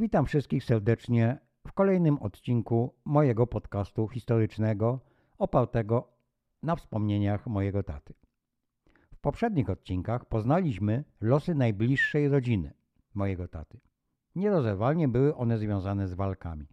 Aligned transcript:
Witam 0.00 0.26
wszystkich 0.26 0.64
serdecznie 0.64 1.38
w 1.66 1.72
kolejnym 1.72 2.18
odcinku 2.18 2.94
mojego 3.04 3.46
podcastu 3.46 4.08
historycznego 4.08 5.00
opartego 5.38 6.08
na 6.62 6.76
wspomnieniach 6.76 7.46
mojego 7.46 7.82
taty. 7.82 8.14
W 9.14 9.20
poprzednich 9.20 9.70
odcinkach 9.70 10.24
poznaliśmy 10.24 11.04
losy 11.20 11.54
najbliższej 11.54 12.28
rodziny 12.28 12.74
mojego 13.14 13.48
taty. 13.48 13.80
Nierozerwalnie 14.34 15.08
były 15.08 15.34
one 15.36 15.58
związane 15.58 16.08
z 16.08 16.14
walkami. 16.14 16.66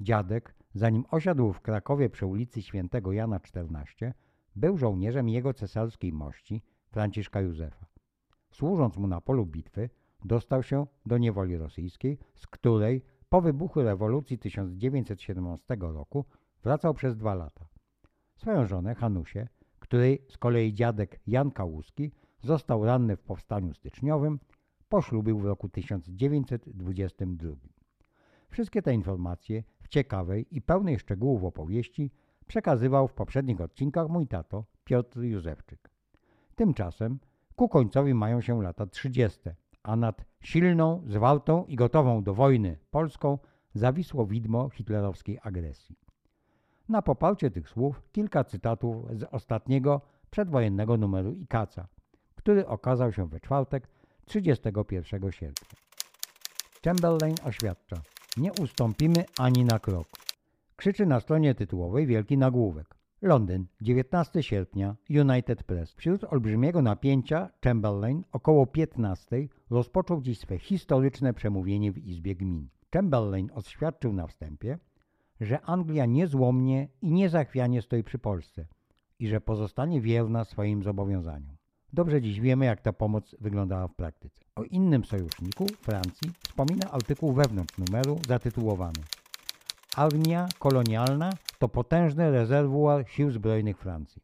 Dziadek, 0.00 0.54
zanim 0.74 1.04
osiadł 1.10 1.52
w 1.52 1.60
Krakowie 1.60 2.10
przy 2.10 2.26
ulicy 2.26 2.62
Świętego 2.62 3.12
Jana 3.12 3.40
14, 3.40 4.14
był 4.56 4.78
żołnierzem 4.78 5.28
jego 5.28 5.54
cesarskiej 5.54 6.12
mości 6.12 6.62
Franciszka 6.90 7.40
Józefa. 7.40 7.86
Służąc 8.50 8.96
mu 8.96 9.06
na 9.06 9.20
polu 9.20 9.46
bitwy, 9.46 9.90
dostał 10.24 10.62
się 10.62 10.86
do 11.06 11.18
niewoli 11.18 11.56
rosyjskiej, 11.56 12.18
z 12.34 12.46
której 12.46 13.02
po 13.28 13.40
wybuchu 13.40 13.82
rewolucji 13.82 14.38
1917 14.38 15.76
roku 15.80 16.24
wracał 16.62 16.94
przez 16.94 17.16
dwa 17.16 17.34
lata. 17.34 17.68
Swoją 18.36 18.66
żonę, 18.66 18.94
Hanusię, 18.94 19.48
której 19.78 20.22
z 20.28 20.38
kolei 20.38 20.74
dziadek 20.74 21.20
Jan 21.26 21.50
Kałuski 21.50 22.12
został 22.42 22.84
ranny 22.84 23.16
w 23.16 23.22
powstaniu 23.22 23.74
styczniowym, 23.74 24.38
poślubił 24.88 25.38
w 25.38 25.44
roku 25.44 25.68
1922. 25.68 27.50
Wszystkie 28.48 28.82
te 28.82 28.94
informacje 28.94 29.62
w 29.82 29.88
ciekawej 29.88 30.46
i 30.50 30.62
pełnej 30.62 30.98
szczegółów 30.98 31.44
opowieści 31.44 32.10
przekazywał 32.46 33.08
w 33.08 33.14
poprzednich 33.14 33.60
odcinkach 33.60 34.08
mój 34.08 34.26
tato 34.26 34.64
Piotr 34.84 35.20
Józefczyk. 35.20 35.90
Tymczasem 36.54 37.18
ku 37.56 37.68
końcowi 37.68 38.14
mają 38.14 38.40
się 38.40 38.62
lata 38.62 38.86
30., 38.86 39.40
a 39.82 39.96
nad 39.96 40.24
silną, 40.40 41.02
zwartą 41.06 41.64
i 41.64 41.76
gotową 41.76 42.22
do 42.22 42.34
wojny 42.34 42.78
Polską 42.90 43.38
zawisło 43.74 44.26
widmo 44.26 44.70
hitlerowskiej 44.70 45.38
agresji. 45.42 45.96
Na 46.88 47.02
poparcie 47.02 47.50
tych 47.50 47.68
słów 47.68 48.02
kilka 48.12 48.44
cytatów 48.44 49.18
z 49.18 49.22
ostatniego 49.22 50.00
przedwojennego 50.30 50.96
numeru 50.96 51.32
Ikaca, 51.32 51.88
który 52.34 52.66
okazał 52.66 53.12
się 53.12 53.28
we 53.28 53.40
czwartek 53.40 53.88
31 54.24 55.32
sierpnia. 55.32 55.68
Chamberlain 56.84 57.36
oświadcza: 57.44 57.96
Nie 58.36 58.52
ustąpimy 58.52 59.24
ani 59.38 59.64
na 59.64 59.78
krok. 59.78 60.06
Krzyczy 60.76 61.06
na 61.06 61.20
stronie 61.20 61.54
tytułowej 61.54 62.06
wielki 62.06 62.38
nagłówek. 62.38 62.97
Londyn, 63.22 63.66
19 63.80 64.42
sierpnia, 64.42 64.96
United 65.10 65.62
Press. 65.62 65.92
Wśród 65.92 66.24
olbrzymiego 66.24 66.82
napięcia 66.82 67.50
Chamberlain 67.64 68.24
około 68.32 68.66
15 68.66 69.48
rozpoczął 69.70 70.22
dziś 70.22 70.38
swe 70.38 70.58
historyczne 70.58 71.34
przemówienie 71.34 71.92
w 71.92 71.98
Izbie 71.98 72.36
Gmin. 72.36 72.68
Chamberlain 72.94 73.50
oświadczył 73.54 74.12
na 74.12 74.26
wstępie, 74.26 74.78
że 75.40 75.60
Anglia 75.60 76.06
niezłomnie 76.06 76.88
i 77.02 77.12
niezachwianie 77.12 77.82
stoi 77.82 78.02
przy 78.02 78.18
Polsce 78.18 78.66
i 79.18 79.28
że 79.28 79.40
pozostanie 79.40 80.00
wierna 80.00 80.44
swoim 80.44 80.82
zobowiązaniom. 80.82 81.56
Dobrze 81.92 82.22
dziś 82.22 82.40
wiemy, 82.40 82.64
jak 82.64 82.80
ta 82.80 82.92
pomoc 82.92 83.34
wyglądała 83.40 83.88
w 83.88 83.94
praktyce. 83.94 84.44
O 84.56 84.62
innym 84.62 85.04
sojuszniku, 85.04 85.66
Francji, 85.80 86.30
wspomina 86.42 86.90
artykuł 86.90 87.32
wewnątrz 87.32 87.78
numeru 87.78 88.18
zatytułowany 88.28 89.00
Armia 89.96 90.48
kolonialna 90.58 91.30
to 91.58 91.68
potężny 91.68 92.30
rezerwuar 92.30 93.08
sił 93.08 93.30
zbrojnych 93.30 93.78
Francji. 93.78 94.22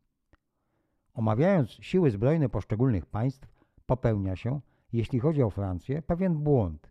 Omawiając 1.14 1.70
siły 1.70 2.10
zbrojne 2.10 2.48
poszczególnych 2.48 3.06
państw, 3.06 3.48
popełnia 3.86 4.36
się, 4.36 4.60
jeśli 4.92 5.20
chodzi 5.20 5.42
o 5.42 5.50
Francję, 5.50 6.02
pewien 6.02 6.34
błąd. 6.34 6.90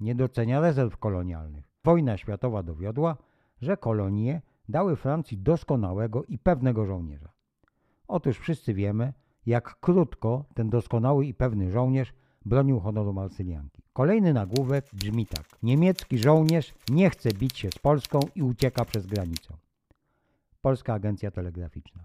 Nie 0.00 0.14
docenia 0.14 0.60
rezerw 0.60 0.96
kolonialnych. 0.96 1.64
Wojna 1.84 2.16
światowa 2.16 2.62
dowiodła, 2.62 3.16
że 3.60 3.76
kolonie 3.76 4.42
dały 4.68 4.96
Francji 4.96 5.38
doskonałego 5.38 6.24
i 6.24 6.38
pewnego 6.38 6.86
żołnierza. 6.86 7.32
Otóż 8.08 8.38
wszyscy 8.38 8.74
wiemy, 8.74 9.12
jak 9.46 9.80
krótko 9.80 10.44
ten 10.54 10.70
doskonały 10.70 11.26
i 11.26 11.34
pewny 11.34 11.70
żołnierz 11.70 12.12
bronił 12.44 12.80
honoru 12.80 13.12
Marsylianki. 13.12 13.82
Kolejny 13.92 14.32
nagłówek 14.32 14.84
brzmi 14.92 15.26
tak. 15.26 15.44
Niemiecki 15.62 16.18
żołnierz 16.18 16.74
nie 16.90 17.10
chce 17.10 17.30
bić 17.30 17.58
się 17.58 17.70
z 17.70 17.78
Polską 17.78 18.20
i 18.34 18.42
ucieka 18.42 18.84
przez 18.84 19.06
granicę. 19.06 19.54
Polska 20.62 20.94
Agencja 20.94 21.30
Telegraficzna. 21.30 22.04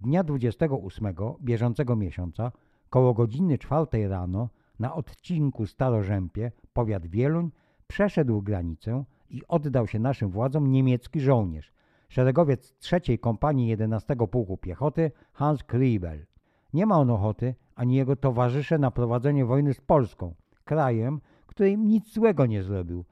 Dnia 0.00 0.24
28 0.24 1.14
bieżącego 1.40 1.96
miesiąca, 1.96 2.52
koło 2.90 3.14
godziny 3.14 3.58
4 3.58 4.08
rano, 4.08 4.48
na 4.78 4.94
odcinku 4.94 5.66
Starożępie, 5.66 6.52
powiat 6.72 7.06
Wieluń, 7.06 7.50
przeszedł 7.86 8.42
granicę 8.42 9.04
i 9.30 9.42
oddał 9.48 9.86
się 9.86 9.98
naszym 9.98 10.30
władzom 10.30 10.70
niemiecki 10.70 11.20
żołnierz, 11.20 11.72
szeregowiec 12.08 12.74
trzeciej 12.78 13.18
kompanii 13.18 13.68
11 13.68 14.16
Pułku 14.16 14.56
Piechoty 14.56 15.10
Hans 15.32 15.64
Kriebel. 15.64 16.26
Nie 16.72 16.86
ma 16.86 16.98
on 16.98 17.10
ochoty, 17.10 17.54
ani 17.74 17.94
jego 17.94 18.16
towarzysze 18.16 18.78
na 18.78 18.90
prowadzenie 18.90 19.44
wojny 19.44 19.74
z 19.74 19.80
Polską, 19.80 20.34
krajem, 20.64 21.20
który 21.46 21.70
im 21.70 21.88
nic 21.88 22.12
złego 22.12 22.46
nie 22.46 22.62
zrobił. 22.62 23.04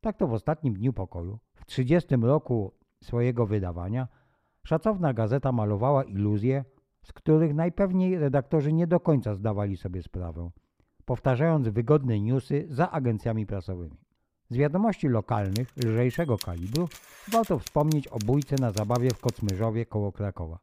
Tak 0.00 0.16
to 0.16 0.26
w 0.26 0.32
ostatnim 0.32 0.74
dniu 0.74 0.92
pokoju, 0.92 1.38
w 1.54 1.64
30 1.64 2.16
roku 2.16 2.72
swojego 3.02 3.46
wydawania, 3.46 4.08
szacowna 4.64 5.14
gazeta 5.14 5.52
malowała 5.52 6.04
iluzje, 6.04 6.64
z 7.02 7.12
których 7.12 7.54
najpewniej 7.54 8.18
redaktorzy 8.18 8.72
nie 8.72 8.86
do 8.86 9.00
końca 9.00 9.34
zdawali 9.34 9.76
sobie 9.76 10.02
sprawę, 10.02 10.50
powtarzając 11.04 11.68
wygodne 11.68 12.20
newsy 12.20 12.66
za 12.70 12.90
agencjami 12.90 13.46
prasowymi. 13.46 13.98
Z 14.50 14.56
wiadomości 14.56 15.08
lokalnych, 15.08 15.76
lżejszego 15.76 16.36
kalibru, 16.38 16.88
warto 17.32 17.58
wspomnieć 17.58 18.08
o 18.08 18.18
bójce 18.18 18.56
na 18.60 18.70
zabawie 18.70 19.10
w 19.10 19.20
Kocmyżowie 19.20 19.86
koło 19.86 20.12
Krakowa. 20.12 20.58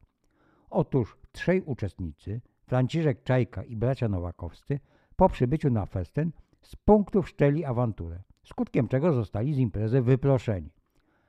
Otóż 0.69 1.18
trzej 1.31 1.62
uczestnicy, 1.62 2.41
Franciszek 2.68 3.23
Czajka 3.23 3.63
i 3.63 3.75
bracia 3.75 4.07
Nowakowscy, 4.07 4.79
po 5.16 5.29
przybyciu 5.29 5.69
na 5.69 5.85
festyn 5.85 6.31
z 6.62 6.75
punktów 6.75 7.29
szczeli 7.29 7.66
awanturę, 7.66 8.23
skutkiem 8.44 8.88
czego 8.88 9.13
zostali 9.13 9.53
z 9.53 9.57
imprezy 9.57 10.01
wyproszeni. 10.01 10.69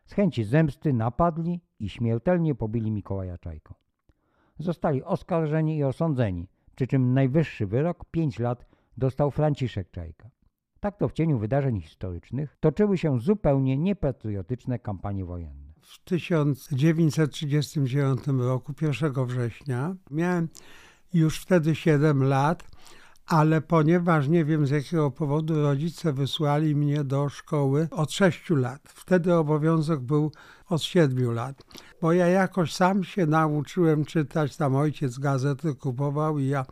Z 0.05 0.13
chęci 0.13 0.45
zemsty 0.45 0.93
napadli 0.93 1.61
i 1.79 1.89
śmiertelnie 1.89 2.55
pobili 2.55 2.91
Mikołaja 2.91 3.39
Czajką. 3.39 3.75
Zostali 4.59 5.03
oskarżeni 5.03 5.77
i 5.77 5.85
osądzeni, 5.85 6.49
przy 6.75 6.87
czym 6.87 7.15
najwyższy 7.15 7.67
wyrok 7.67 8.05
5 8.11 8.39
lat 8.39 8.67
dostał 8.97 9.31
Franciszek 9.31 9.91
Czajka. 9.91 10.31
Tak 10.81 10.97
to 10.97 11.09
w 11.09 11.13
cieniu 11.13 11.39
wydarzeń 11.39 11.81
historycznych 11.81 12.57
toczyły 12.61 12.99
się 12.99 13.21
zupełnie 13.21 13.79
niepatriotyczne 13.79 14.79
kampanie 14.79 15.25
wojenne. 15.25 15.73
W 15.81 16.05
1939 16.05 18.27
roku, 18.27 18.73
1 18.83 19.27
września, 19.27 19.97
miałem 20.11 20.49
już 21.15 21.41
wtedy 21.41 21.75
7 21.75 22.23
lat, 22.23 22.65
ale 23.27 23.61
ponieważ 23.61 24.29
nie 24.29 24.45
wiem 24.45 24.67
z 24.67 24.71
jakiego 24.71 25.11
powodu 25.11 25.63
rodzice 25.63 26.13
wysłali 26.13 26.77
mnie 26.77 27.05
do 27.05 27.29
szkoły 27.29 27.89
od 27.91 28.13
6 28.13 28.51
lat. 28.51 28.81
Wtedy 28.95 29.35
obowiązek 29.35 30.01
był 30.01 30.33
od 30.69 30.83
7 30.83 31.33
lat, 31.33 31.63
bo 32.01 32.13
ja 32.13 32.27
jakoś 32.27 32.75
sam 32.75 33.05
się 33.05 33.27
nauczyłem 33.27 34.05
czytać, 34.05 34.57
tam 34.57 34.77
ojciec 34.77 35.19
gazety 35.19 35.75
kupował 35.75 36.39
i 36.39 36.47
ja 36.47 36.67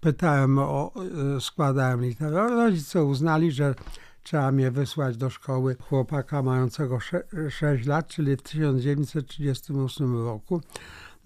pytałem 0.00 0.58
o, 0.58 0.92
e, 1.36 1.40
składałem 1.40 2.02
literę. 2.02 2.48
Rodzice 2.48 3.04
uznali, 3.04 3.52
że 3.52 3.74
trzeba 4.22 4.52
mnie 4.52 4.70
wysłać 4.70 5.16
do 5.16 5.30
szkoły 5.30 5.76
chłopaka 5.88 6.42
mającego 6.42 6.98
6 7.50 7.86
lat, 7.86 8.06
czyli 8.06 8.36
w 8.36 8.42
1938 8.42 10.24
roku. 10.24 10.60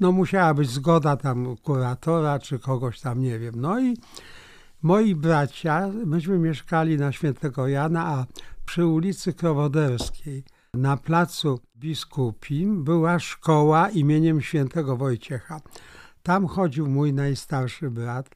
No 0.00 0.12
musiała 0.12 0.54
być 0.54 0.70
zgoda 0.70 1.16
tam 1.16 1.56
kuratora 1.56 2.38
czy 2.38 2.58
kogoś 2.58 3.00
tam, 3.00 3.20
nie 3.20 3.38
wiem. 3.38 3.54
No 3.56 3.80
i 3.80 3.96
moi 4.84 5.14
bracia, 5.14 5.88
myśmy 6.06 6.38
mieszkali 6.38 6.98
na 6.98 7.12
Świętego 7.12 7.68
Jana, 7.68 8.06
a 8.06 8.26
przy 8.66 8.86
ulicy 8.86 9.32
Krowoderskiej 9.32 10.44
na 10.74 10.96
placu 10.96 11.60
biskupim 11.76 12.84
była 12.84 13.18
szkoła 13.18 13.90
imieniem 13.90 14.40
świętego 14.40 14.96
Wojciecha. 14.96 15.60
Tam 16.22 16.46
chodził 16.46 16.86
mój 16.86 17.12
najstarszy 17.12 17.90
brat, 17.90 18.30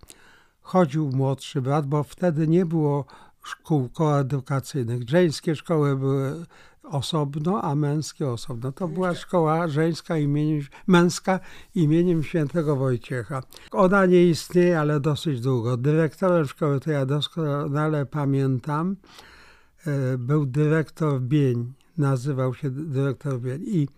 chodził 0.61 1.11
młodszy 1.11 1.63
brat, 1.63 1.87
bo 1.87 2.03
wtedy 2.03 2.49
nie 2.49 2.67
było 2.67 3.05
szkół 3.43 3.89
koedukacyjnych. 3.89 5.09
Żeńskie 5.09 5.57
szkoły 5.57 5.97
były 5.97 6.47
osobno, 6.91 7.63
a 7.63 7.75
męskie 7.75 8.29
osobno. 8.29 8.73
To 8.73 8.89
była 8.89 9.15
szkoła 9.15 9.69
żeńska 9.69 10.17
imieniem, 10.17 10.63
męska 10.87 11.41
imieniem 11.75 12.23
świętego 12.23 12.77
Wojciecha. 12.77 13.43
Ona 13.73 14.07
nie 14.07 14.27
istnieje, 14.27 14.81
ale 14.81 15.01
dosyć 15.01 15.41
długo. 15.41 15.77
Dyrektorem 15.77 16.47
szkoły, 16.47 16.81
to 16.81 16.91
ja 16.91 17.07
doskonale 17.07 18.07
pamiętam, 18.07 18.97
e, 19.87 20.19
był 20.19 20.47
dyrektor 20.47 21.21
Bień. 21.21 21.73
Nazywał 21.99 22.55
się 22.55 22.71
dyrektor 22.71 23.41
Bień. 23.41 23.63
I 23.67 23.89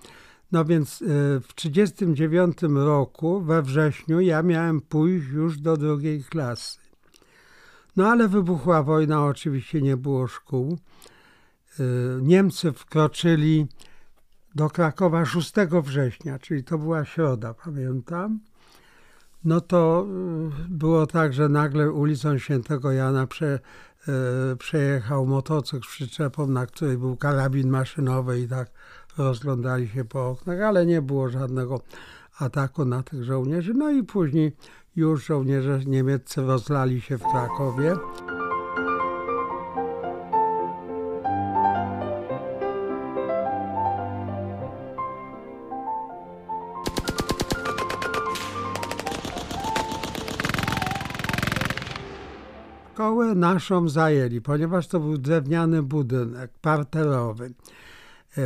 no 0.53 0.65
więc 0.65 1.03
e, 1.03 1.07
w 1.41 1.55
1939 1.55 2.59
roku, 2.75 3.41
we 3.41 3.63
wrześniu, 3.63 4.21
ja 4.21 4.43
miałem 4.43 4.81
pójść 4.81 5.29
już 5.29 5.59
do 5.59 5.77
drugiej 5.77 6.25
klasy. 6.25 6.90
No 8.00 8.08
ale 8.08 8.29
wybuchła 8.29 8.82
wojna, 8.82 9.25
oczywiście 9.25 9.82
nie 9.82 9.97
było 9.97 10.26
szkół. 10.26 10.79
Niemcy 12.23 12.73
wkroczyli 12.73 13.67
do 14.55 14.70
Krakowa 14.70 15.25
6 15.25 15.52
września, 15.82 16.38
czyli 16.38 16.64
to 16.64 16.79
była 16.79 17.05
środa, 17.05 17.55
pamiętam. 17.55 18.41
No 19.44 19.61
to 19.61 20.06
było 20.69 21.06
tak, 21.06 21.32
że 21.32 21.49
nagle 21.49 21.91
ulicą 21.91 22.38
Świętego 22.38 22.93
Jana 22.93 23.26
prze, 23.26 23.58
przejechał 24.58 25.26
motocykl 25.26 25.88
z 25.88 25.91
przyczepą, 25.91 26.47
na 26.47 26.67
której 26.67 26.99
był 26.99 27.17
karabin 27.17 27.70
maszynowy 27.70 28.41
i 28.41 28.49
tak 28.49 28.70
rozglądali 29.19 29.88
się 29.88 30.05
po 30.05 30.29
oknach, 30.29 30.61
ale 30.61 30.87
nie 30.87 31.02
było 31.02 31.29
żadnego 31.29 31.81
ataku 32.38 32.85
na 32.85 33.02
tych 33.02 33.25
żołnierzy. 33.25 33.75
No 33.75 33.91
i 33.91 34.02
później 34.02 34.56
już 34.97 35.27
żołnierze 35.27 35.81
niemieccy 35.87 36.43
rozlali 36.43 37.01
się 37.01 37.19
w 37.19 37.23
Krakowie. 37.23 37.97
Szkołę 52.93 53.35
naszą 53.35 53.89
zajęli, 53.89 54.41
ponieważ 54.41 54.89
to 54.89 55.01
był 55.01 55.19
drewniany 55.19 55.83
budynek 55.83 56.51
parterowy. 56.61 57.53
E, 58.39 58.43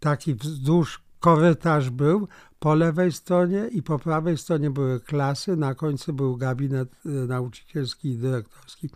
taki 0.00 0.34
wzdłuż 0.34 1.02
korytarz 1.20 1.90
był, 1.90 2.28
po 2.60 2.74
lewej 2.74 3.12
stronie 3.12 3.68
i 3.72 3.82
po 3.82 3.98
prawej 3.98 4.38
stronie 4.38 4.70
były 4.70 5.00
klasy, 5.00 5.56
na 5.56 5.74
końcu 5.74 6.12
był 6.12 6.36
gabinet 6.36 6.88
e, 7.06 7.08
nauczycielski 7.08 8.08
i 8.08 8.18
dyrektorski. 8.18 8.90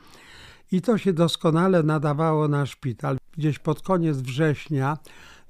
I 0.73 0.83
to 0.83 0.99
się 0.99 1.13
doskonale 1.13 1.83
nadawało 1.83 2.49
na 2.49 2.67
szpital. 2.67 3.19
Gdzieś 3.37 3.59
pod 3.59 3.83
koniec 3.83 4.17
września 4.17 4.99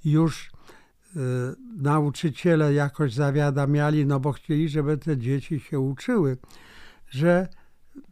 już 0.05 0.47
y, 0.47 1.21
nauczyciele 1.77 2.75
jakoś 2.75 3.13
zawiadamiali, 3.13 4.07
no 4.07 4.21
bo 4.21 4.33
chcieli, 4.33 4.69
żeby 4.69 4.97
te 4.97 5.19
dzieci 5.19 5.61
się 5.61 5.81
uczyły, 5.81 6.37
że 7.11 7.49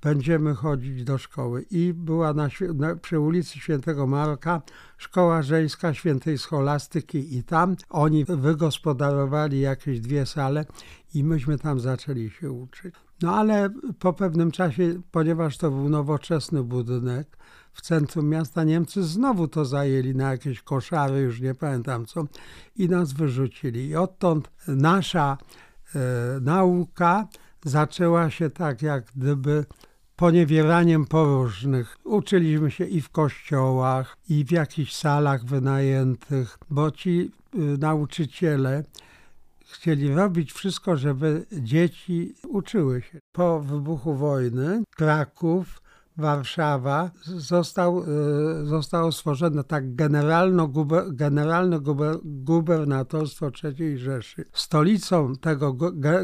będziemy 0.02 0.54
chodzić 0.54 1.04
do 1.04 1.18
szkoły. 1.18 1.64
I 1.70 1.92
była 1.94 2.34
na, 2.34 2.48
na, 2.74 2.96
przy 2.96 3.20
ulicy 3.20 3.58
Świętego 3.58 4.06
Marka 4.06 4.62
szkoła 4.98 5.42
żeńska 5.42 5.94
świętej 5.94 6.38
scholastyki 6.38 7.36
i 7.36 7.42
tam 7.44 7.76
oni 7.90 8.24
wygospodarowali 8.24 9.60
jakieś 9.60 10.00
dwie 10.00 10.26
sale 10.26 10.64
i 11.14 11.24
myśmy 11.24 11.58
tam 11.58 11.80
zaczęli 11.80 12.30
się 12.30 12.50
uczyć. 12.50 12.94
No 13.22 13.36
ale 13.36 13.70
po 13.98 14.12
pewnym 14.12 14.50
czasie, 14.50 15.02
ponieważ 15.10 15.58
to 15.58 15.70
był 15.70 15.88
nowoczesny 15.88 16.62
budynek 16.62 17.36
w 17.72 17.80
centrum 17.80 18.28
miasta, 18.28 18.64
Niemcy 18.64 19.02
znowu 19.02 19.48
to 19.48 19.64
zajęli 19.64 20.14
na 20.14 20.30
jakieś 20.30 20.62
koszary, 20.62 21.20
już 21.20 21.40
nie 21.40 21.54
pamiętam 21.54 22.06
co, 22.06 22.24
i 22.76 22.88
nas 22.88 23.12
wyrzucili. 23.12 23.88
I 23.88 23.96
odtąd 23.96 24.50
nasza 24.68 25.38
e, 25.94 25.98
nauka 26.40 27.28
zaczęła 27.64 28.30
się 28.30 28.50
tak 28.50 28.82
jak 28.82 29.04
gdyby 29.16 29.64
poniewieraniem 30.16 31.06
poróżnych. 31.06 31.98
Uczyliśmy 32.04 32.70
się 32.70 32.84
i 32.84 33.00
w 33.00 33.10
kościołach, 33.10 34.16
i 34.28 34.44
w 34.44 34.50
jakichś 34.50 34.92
salach 34.92 35.44
wynajętych, 35.44 36.58
bo 36.70 36.90
ci 36.90 37.30
y, 37.54 37.58
nauczyciele 37.78 38.84
chcieli 39.72 40.14
robić 40.14 40.52
wszystko, 40.52 40.96
żeby 40.96 41.46
dzieci 41.52 42.34
uczyły 42.48 43.02
się. 43.02 43.18
Po 43.32 43.60
wybuchu 43.60 44.14
wojny 44.14 44.82
Kraków 44.96 45.81
Warszawa 46.16 47.10
został, 47.24 47.98
e, 48.00 48.04
zostało 48.64 49.12
stworzone 49.12 49.64
tak 49.64 49.94
generalno, 49.94 50.68
guber, 50.68 51.04
generalne 51.14 51.80
guber, 51.80 52.16
gubernatorstwo 52.24 53.50
III 53.64 53.98
Rzeszy. 53.98 54.44
Stolicą 54.52 55.36
tego 55.36 55.76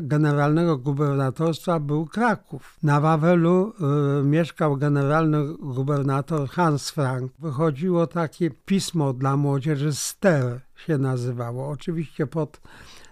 generalnego 0.03 0.79
gubernatorstwa 0.79 1.81
był 1.81 2.07
Kraków. 2.07 2.77
Na 2.83 3.01
Wawelu 3.01 3.73
y, 4.21 4.25
mieszkał 4.25 4.77
generalny 4.77 5.39
gubernator 5.59 6.49
Hans 6.49 6.91
Frank. 6.91 7.33
Wychodziło 7.39 8.07
takie 8.07 8.51
pismo 8.51 9.13
dla 9.13 9.37
młodzieży, 9.37 9.93
Ster 9.93 10.61
się 10.77 10.99
nazywało. 10.99 11.69
Oczywiście 11.69 12.27
pod 12.27 12.61
E, 12.61 13.08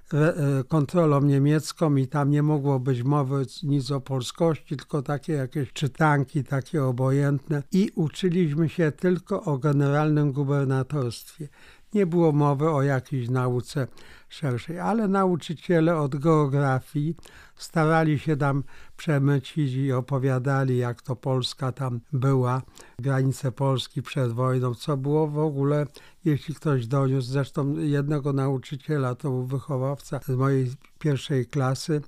kontrolą 0.69 1.21
niemiecką 1.21 1.97
i 1.97 2.07
tam 2.07 2.31
nie 2.31 2.43
mogło 2.43 2.81
być 2.81 3.03
mowy 3.03 3.47
nic 3.63 3.91
o 3.91 4.01
polskości, 4.01 4.77
tylko 4.77 5.03
takie 5.03 5.33
jakieś 5.33 5.73
czytanki, 5.73 6.45
takie 6.45 6.85
obojętne. 6.85 7.63
I 7.73 7.91
uczyliśmy 7.95 8.69
się 8.69 8.93
tylko 8.93 9.43
o 9.43 9.59
generalnym 9.59 10.33
gubernatorstwie. 10.33 11.49
Nie 11.97 12.07
było 12.07 12.33
mowy 12.33 12.71
o 12.71 12.83
jakiejś 12.83 13.29
nauce 13.29 13.87
szerszej, 14.29 14.81
ale 14.81 15.09
nauczyciele 15.09 15.97
od 15.97 16.17
geografii 16.17 17.17
starali 17.57 18.19
się 18.19 18.37
tam 18.37 18.65
przemycić 18.97 19.75
i 19.75 19.93
opowiadali, 19.93 20.77
jak 20.77 21.03
to 21.03 21.17
Polska 21.17 21.73
tam 21.73 22.01
była, 22.13 22.63
granice 22.99 23.53
Polski 23.53 24.03
przed 24.03 24.33
wojną, 24.33 24.75
co 24.75 24.97
było 24.97 25.29
w 25.29 25.39
ogóle, 25.39 25.87
jeśli 26.25 26.55
ktoś 26.55 26.87
doniósł, 26.87 27.29
zresztą 27.29 27.79
jednego 27.79 28.33
nauczyciela, 28.33 29.15
to 29.15 29.31
był 29.31 29.47
wychowawca 29.47 30.21
z 30.27 30.29
mojej 30.29 30.71
pierwszej 30.99 31.47
klasy, 31.47 32.03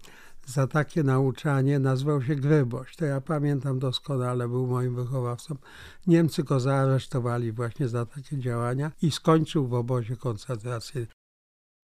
za 0.48 0.66
takie 0.66 1.02
nauczanie 1.02 1.78
nazwał 1.78 2.22
się 2.22 2.36
Gryboś. 2.36 2.96
To 2.96 3.04
ja 3.04 3.20
pamiętam 3.20 3.78
doskonale, 3.78 4.48
był 4.48 4.66
moim 4.66 4.94
wychowawcą. 4.94 5.56
Niemcy 6.06 6.44
go 6.44 6.60
zaaresztowali 6.60 7.52
właśnie 7.52 7.88
za 7.88 8.06
takie 8.06 8.38
działania 8.38 8.92
i 9.02 9.10
skończył 9.10 9.66
w 9.66 9.74
obozie 9.74 10.16
koncentracyjnym. 10.16 11.12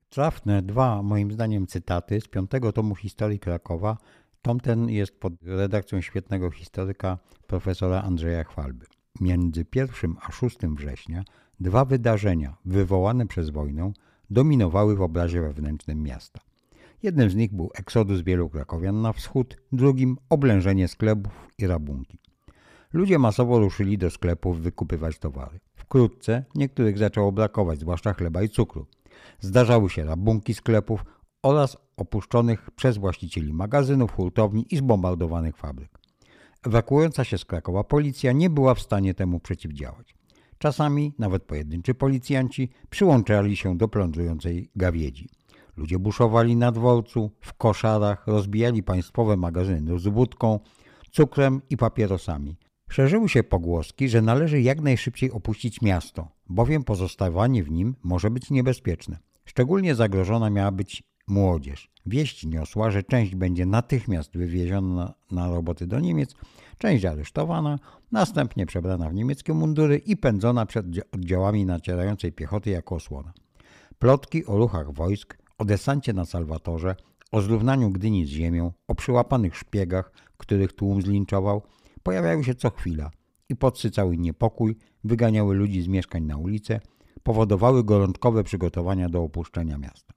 Trafne 0.08 0.62
dwa, 0.62 1.02
moim 1.02 1.32
zdaniem, 1.32 1.66
cytaty 1.66 2.20
z 2.20 2.28
piątego 2.28 2.72
tomu 2.72 2.94
historii 2.94 3.38
Krakowa. 3.38 3.96
Tom 4.42 4.60
ten 4.60 4.88
jest 4.88 5.20
pod 5.20 5.32
redakcją 5.42 6.00
świetnego 6.00 6.50
historyka 6.50 7.18
profesora 7.46 8.02
Andrzeja 8.02 8.44
Chwalby. 8.44 8.86
Między 9.20 9.66
1 9.74 10.16
a 10.22 10.32
6 10.32 10.56
września 10.58 11.24
dwa 11.60 11.84
wydarzenia 11.84 12.56
wywołane 12.64 13.26
przez 13.26 13.50
wojnę 13.50 13.92
dominowały 14.30 14.96
w 14.96 15.02
obrazie 15.02 15.40
wewnętrznym 15.40 16.02
miasta. 16.02 16.40
Jednym 17.04 17.30
z 17.30 17.34
nich 17.34 17.52
był 17.52 17.70
eksodus 17.74 18.20
wielu 18.20 18.48
krakowian 18.48 19.02
na 19.02 19.12
wschód, 19.12 19.56
drugim 19.72 20.16
oblężenie 20.28 20.88
sklepów 20.88 21.32
i 21.58 21.66
rabunki. 21.66 22.18
Ludzie 22.92 23.18
masowo 23.18 23.58
ruszyli 23.58 23.98
do 23.98 24.10
sklepów 24.10 24.60
wykupywać 24.60 25.18
towary. 25.18 25.60
Wkrótce 25.74 26.44
niektórych 26.54 26.98
zaczęło 26.98 27.32
brakować, 27.32 27.80
zwłaszcza 27.80 28.12
chleba 28.12 28.42
i 28.42 28.48
cukru. 28.48 28.86
Zdarzały 29.40 29.90
się 29.90 30.04
rabunki 30.04 30.54
sklepów 30.54 31.04
oraz 31.42 31.76
opuszczonych 31.96 32.70
przez 32.70 32.98
właścicieli 32.98 33.52
magazynów, 33.52 34.12
hurtowni 34.12 34.66
i 34.70 34.76
zbombardowanych 34.76 35.56
fabryk. 35.56 35.98
Ewakuująca 36.66 37.24
się 37.24 37.38
z 37.38 37.44
Krakowa 37.44 37.84
policja 37.84 38.32
nie 38.32 38.50
była 38.50 38.74
w 38.74 38.80
stanie 38.80 39.14
temu 39.14 39.40
przeciwdziałać. 39.40 40.14
Czasami 40.58 41.14
nawet 41.18 41.42
pojedynczy 41.42 41.94
policjanci 41.94 42.70
przyłączali 42.90 43.56
się 43.56 43.76
do 43.76 43.88
plądrującej 43.88 44.70
gawiedzi. 44.76 45.28
Ludzie 45.76 45.98
buszowali 45.98 46.56
na 46.56 46.72
dworcu, 46.72 47.30
w 47.40 47.54
koszarach, 47.54 48.26
rozbijali 48.26 48.82
państwowe 48.82 49.36
magazyny 49.36 49.98
z 49.98 50.08
wódką, 50.08 50.60
cukrem 51.10 51.62
i 51.70 51.76
papierosami. 51.76 52.56
Szerzyły 52.88 53.28
się 53.28 53.42
pogłoski, 53.42 54.08
że 54.08 54.22
należy 54.22 54.60
jak 54.60 54.80
najszybciej 54.80 55.30
opuścić 55.30 55.82
miasto, 55.82 56.28
bowiem 56.48 56.84
pozostawanie 56.84 57.64
w 57.64 57.70
nim 57.70 57.94
może 58.02 58.30
być 58.30 58.50
niebezpieczne. 58.50 59.18
Szczególnie 59.44 59.94
zagrożona 59.94 60.50
miała 60.50 60.70
być 60.70 61.02
młodzież. 61.28 61.90
Wieść 62.06 62.46
niosła, 62.46 62.90
że 62.90 63.02
część 63.02 63.34
będzie 63.34 63.66
natychmiast 63.66 64.36
wywieziona 64.36 65.14
na 65.30 65.50
roboty 65.50 65.86
do 65.86 66.00
Niemiec, 66.00 66.34
część 66.78 67.04
aresztowana, 67.04 67.78
następnie 68.12 68.66
przebrana 68.66 69.08
w 69.08 69.14
niemieckie 69.14 69.54
mundury 69.54 69.98
i 69.98 70.16
pędzona 70.16 70.66
przed 70.66 70.86
oddziałami 71.12 71.66
nacierającej 71.66 72.32
piechoty 72.32 72.70
jako 72.70 72.94
osłona. 72.94 73.32
Plotki 73.98 74.46
o 74.46 74.56
ruchach 74.56 74.92
wojsk, 74.92 75.38
o 75.58 75.64
desancie 75.64 76.12
na 76.12 76.24
Salwatorze, 76.24 76.96
o 77.32 77.40
zrównaniu 77.40 77.90
Gdyni 77.90 78.26
z 78.26 78.28
ziemią, 78.28 78.72
o 78.88 78.94
przyłapanych 78.94 79.56
szpiegach, 79.56 80.12
których 80.36 80.72
tłum 80.72 81.02
zlinczował, 81.02 81.62
pojawiały 82.02 82.44
się 82.44 82.54
co 82.54 82.70
chwila 82.70 83.10
i 83.48 83.56
podsycały 83.56 84.16
niepokój, 84.16 84.76
wyganiały 85.04 85.54
ludzi 85.54 85.82
z 85.82 85.88
mieszkań 85.88 86.22
na 86.22 86.36
ulicę, 86.36 86.80
powodowały 87.22 87.84
gorączkowe 87.84 88.44
przygotowania 88.44 89.08
do 89.08 89.22
opuszczenia 89.22 89.78
miasta. 89.78 90.14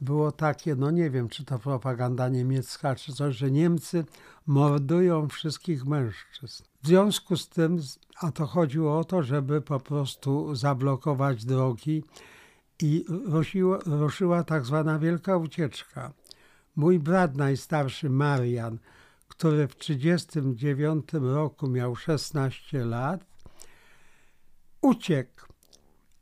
Było 0.00 0.32
takie, 0.32 0.74
no 0.74 0.90
nie 0.90 1.10
wiem, 1.10 1.28
czy 1.28 1.44
to 1.44 1.58
propaganda 1.58 2.28
niemiecka, 2.28 2.94
czy 2.94 3.12
coś, 3.12 3.36
że 3.36 3.50
Niemcy 3.50 4.04
mordują 4.46 5.28
wszystkich 5.28 5.86
mężczyzn. 5.86 6.64
W 6.82 6.86
związku 6.86 7.36
z 7.36 7.48
tym, 7.48 7.80
a 8.20 8.32
to 8.32 8.46
chodziło 8.46 8.98
o 8.98 9.04
to, 9.04 9.22
żeby 9.22 9.60
po 9.60 9.80
prostu 9.80 10.54
zablokować 10.54 11.44
drogi 11.44 12.04
i 12.82 13.04
ruszyła, 13.08 13.78
ruszyła 13.86 14.44
tak 14.44 14.64
zwana 14.64 14.98
wielka 14.98 15.36
ucieczka. 15.36 16.12
Mój 16.76 16.98
brat 16.98 17.36
najstarszy, 17.36 18.10
Marian, 18.10 18.78
który 19.28 19.68
w 19.68 19.74
1939 19.74 21.04
roku 21.12 21.68
miał 21.68 21.96
16 21.96 22.84
lat, 22.84 23.24
uciekł 24.80 25.46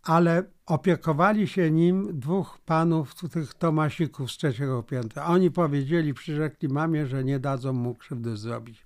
ale 0.04 0.42
opiekowali 0.66 1.48
się 1.48 1.70
nim 1.70 2.20
dwóch 2.20 2.58
panów, 2.66 3.14
tych 3.32 3.54
Tomasików 3.54 4.32
z 4.32 4.36
trzeciego 4.36 4.82
piętra. 4.82 5.26
Oni 5.26 5.50
powiedzieli, 5.50 6.14
przyrzekli 6.14 6.68
mamie, 6.68 7.06
że 7.06 7.24
nie 7.24 7.38
dadzą 7.38 7.72
mu 7.72 7.94
krzywdy 7.94 8.36
zrobić. 8.36 8.84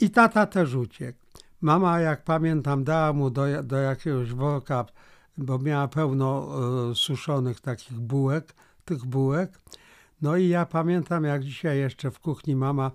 I 0.00 0.10
tata 0.10 0.46
też 0.46 0.74
uciekł. 0.74 1.18
Mama, 1.60 2.00
jak 2.00 2.24
pamiętam, 2.24 2.84
dała 2.84 3.12
mu 3.12 3.30
do, 3.30 3.62
do 3.62 3.76
jakiegoś 3.76 4.32
worka, 4.32 4.84
bo 5.38 5.58
miała 5.58 5.88
pełno 5.88 6.48
y, 6.90 6.94
suszonych 6.94 7.60
takich 7.60 8.00
bułek, 8.00 8.54
tych 8.84 9.04
bułek. 9.04 9.58
No 10.22 10.36
i 10.36 10.48
ja 10.48 10.66
pamiętam, 10.66 11.24
jak 11.24 11.44
dzisiaj 11.44 11.78
jeszcze 11.78 12.10
w 12.10 12.20
kuchni 12.20 12.56
mama 12.56 12.90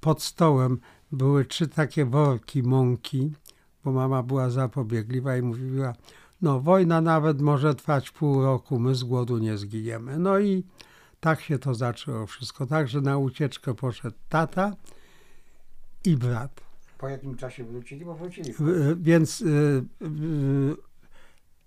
pod 0.00 0.22
stołem 0.22 0.80
były 1.12 1.44
trzy 1.44 1.68
takie 1.68 2.04
worki 2.04 2.62
mąki, 2.62 3.32
bo 3.84 3.92
mama 3.92 4.22
była 4.22 4.50
zapobiegliwa 4.50 5.36
i 5.36 5.42
mówiła, 5.42 5.92
no 6.42 6.60
wojna 6.60 7.00
nawet 7.00 7.40
może 7.40 7.74
trwać 7.74 8.10
pół 8.10 8.42
roku, 8.42 8.78
my 8.78 8.94
z 8.94 9.04
głodu 9.04 9.38
nie 9.38 9.58
zginiemy. 9.58 10.18
No 10.18 10.38
i 10.38 10.64
tak 11.20 11.40
się 11.40 11.58
to 11.58 11.74
zaczęło 11.74 12.26
wszystko. 12.26 12.66
Także 12.66 13.00
na 13.00 13.18
ucieczkę 13.18 13.74
poszedł 13.74 14.16
tata 14.28 14.72
i 16.04 16.16
brat. 16.16 16.60
Po 16.98 17.08
jakim 17.08 17.36
czasie 17.36 17.64
wrócili? 17.64 18.04
Bo 18.04 18.14
wrócili. 18.14 18.54
Więc 18.96 19.40
y, 19.40 19.46
y, 20.02 20.76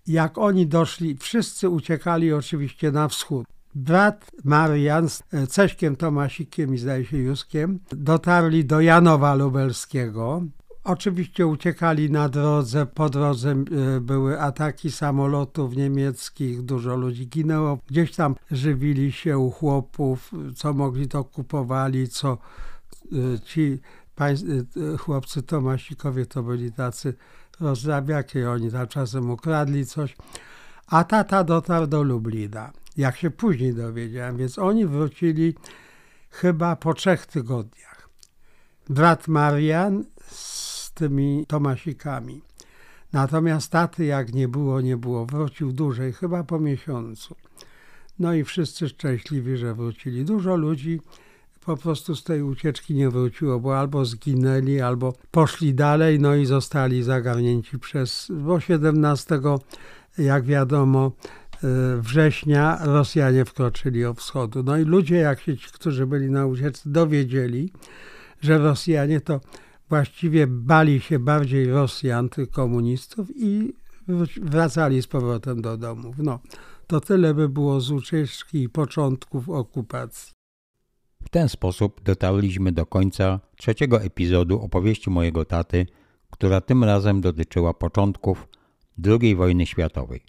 jak 0.08 0.38
oni 0.38 0.66
doszli, 0.66 1.16
wszyscy 1.16 1.68
uciekali 1.68 2.32
oczywiście 2.32 2.92
na 2.92 3.08
wschód. 3.08 3.46
Brat 3.74 4.30
Marian 4.44 5.08
z 5.08 5.22
Ceśkiem 5.48 5.96
Tomasikiem 5.96 6.74
i 6.74 6.78
zdaje 6.78 7.04
się 7.04 7.16
Juskiem 7.16 7.78
dotarli 7.92 8.64
do 8.64 8.80
Janowa 8.80 9.34
Lubelskiego. 9.34 10.42
Oczywiście 10.84 11.46
uciekali 11.46 12.10
na 12.10 12.28
drodze, 12.28 12.86
po 12.86 13.08
drodze 13.08 13.64
y, 13.96 14.00
były 14.00 14.40
ataki 14.40 14.90
samolotów 14.90 15.76
niemieckich, 15.76 16.62
dużo 16.62 16.96
ludzi 16.96 17.28
ginęło. 17.28 17.78
Gdzieś 17.86 18.16
tam 18.16 18.34
żywili 18.50 19.12
się 19.12 19.38
u 19.38 19.50
chłopów, 19.50 20.30
co 20.56 20.72
mogli 20.72 21.08
to 21.08 21.24
kupowali, 21.24 22.08
co 22.08 22.38
ci 23.44 23.78
chłopcy 24.98 25.42
Tomasikowie 25.42 26.26
to 26.26 26.42
byli 26.42 26.72
tacy 26.72 27.14
rozrabiakie, 27.60 28.50
oni 28.50 28.72
tam 28.72 28.88
czasem 28.88 29.30
ukradli 29.30 29.86
coś. 29.86 30.16
A 30.86 31.04
tata 31.04 31.44
dotarł 31.44 31.86
do 31.86 32.02
Lublina, 32.02 32.72
jak 32.96 33.16
się 33.16 33.30
później 33.30 33.74
dowiedziałem, 33.74 34.36
więc 34.36 34.58
oni 34.58 34.86
wrócili 34.86 35.54
chyba 36.30 36.76
po 36.76 36.94
trzech 36.94 37.26
tygodniach. 37.26 38.08
Brat 38.88 39.28
Marian 39.28 40.04
z 40.30 40.92
tymi 40.92 41.46
Tomasikami. 41.48 42.42
Natomiast 43.12 43.72
taty, 43.72 44.04
jak 44.04 44.32
nie 44.32 44.48
było, 44.48 44.80
nie 44.80 44.96
było, 44.96 45.26
wrócił 45.26 45.72
dłużej, 45.72 46.12
chyba 46.12 46.44
po 46.44 46.58
miesiącu. 46.58 47.36
No 48.18 48.34
i 48.34 48.44
wszyscy 48.44 48.88
szczęśliwi, 48.88 49.56
że 49.56 49.74
wrócili. 49.74 50.24
Dużo 50.24 50.56
ludzi 50.56 51.00
po 51.64 51.76
prostu 51.76 52.16
z 52.16 52.24
tej 52.24 52.42
ucieczki 52.42 52.94
nie 52.94 53.10
wróciło, 53.10 53.60
bo 53.60 53.78
albo 53.78 54.04
zginęli, 54.04 54.80
albo 54.80 55.14
poszli 55.30 55.74
dalej, 55.74 56.20
no 56.20 56.34
i 56.34 56.46
zostali 56.46 57.02
zagarnięci 57.02 57.78
przez, 57.78 58.28
bo 58.30 58.60
17, 58.60 59.40
jak 60.18 60.44
wiadomo, 60.44 61.12
e, 61.64 61.68
września 62.00 62.78
Rosjanie 62.84 63.44
wkroczyli 63.44 64.04
o 64.04 64.14
wschodu. 64.14 64.62
No 64.62 64.78
i 64.78 64.84
ludzie, 64.84 65.16
jak 65.16 65.40
się 65.40 65.56
ci, 65.56 65.68
którzy 65.72 66.06
byli 66.06 66.30
na 66.30 66.46
ucieczce, 66.46 66.90
dowiedzieli, 66.90 67.72
że 68.40 68.58
Rosjanie 68.58 69.20
to 69.20 69.40
właściwie 69.88 70.46
bali 70.46 71.00
się 71.00 71.18
bardziej 71.18 71.70
Rosjan, 71.70 72.28
tych 72.28 72.50
komunistów 72.50 73.28
i 73.36 73.72
wracali 74.42 75.02
z 75.02 75.06
powrotem 75.06 75.62
do 75.62 75.76
domów. 75.76 76.16
No, 76.18 76.38
to 76.86 77.00
tyle 77.00 77.34
by 77.34 77.48
było 77.48 77.80
z 77.80 77.90
ucieczki 77.90 78.62
i 78.62 78.68
początków 78.68 79.48
okupacji. 79.48 80.37
W 81.28 81.30
ten 81.30 81.48
sposób 81.48 82.02
dotarliśmy 82.02 82.72
do 82.72 82.86
końca 82.86 83.40
trzeciego 83.56 84.02
epizodu 84.02 84.60
opowieści 84.60 85.10
mojego 85.10 85.44
taty, 85.44 85.86
która 86.30 86.60
tym 86.60 86.84
razem 86.84 87.20
dotyczyła 87.20 87.74
początków 87.74 88.48
II 89.06 89.36
wojny 89.36 89.66
światowej. 89.66 90.20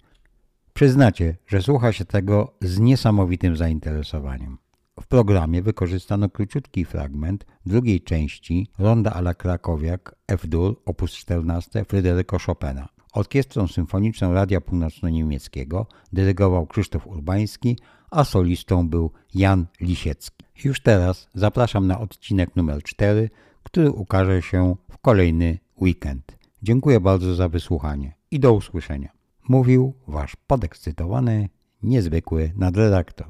Przyznacie, 0.72 1.36
że 1.46 1.62
słucha 1.62 1.92
się 1.92 2.04
tego 2.04 2.52
z 2.60 2.78
niesamowitym 2.78 3.56
zainteresowaniem. 3.56 4.58
W 5.00 5.06
programie 5.06 5.62
wykorzystano 5.62 6.28
króciutki 6.28 6.84
fragment 6.84 7.46
drugiej 7.66 8.00
części 8.00 8.70
Ronda 8.78 9.12
a 9.12 9.18
la 9.18 9.34
Krakowiak 9.34 10.14
F-dur 10.28 10.82
op. 10.84 11.08
14 11.08 11.84
Fryderyko 11.84 12.38
Chopina. 12.38 12.88
Orkiestrą 13.12 13.68
Symfoniczną 13.68 14.32
Radia 14.32 14.60
Północno-Niemieckiego 14.60 15.86
dyrygował 16.12 16.66
Krzysztof 16.66 17.06
Urbański, 17.06 17.78
a 18.10 18.24
solistą 18.24 18.88
był 18.88 19.12
Jan 19.34 19.66
Lisiecki. 19.80 20.39
Już 20.64 20.80
teraz 20.80 21.28
zapraszam 21.34 21.86
na 21.86 22.00
odcinek 22.00 22.56
numer 22.56 22.82
4, 22.82 23.30
który 23.62 23.90
ukaże 23.90 24.42
się 24.42 24.76
w 24.90 24.98
kolejny 24.98 25.58
weekend. 25.80 26.38
Dziękuję 26.62 27.00
bardzo 27.00 27.34
za 27.34 27.48
wysłuchanie 27.48 28.14
i 28.30 28.40
do 28.40 28.52
usłyszenia. 28.52 29.12
Mówił 29.48 29.94
wasz 30.08 30.36
podekscytowany, 30.46 31.48
niezwykły 31.82 32.52
nadredaktor. 32.56 33.26